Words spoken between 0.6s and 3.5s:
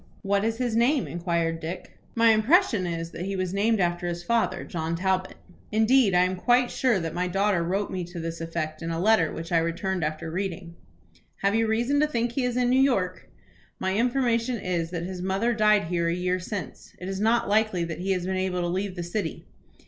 name?" inquired Dick. "My impression is, that he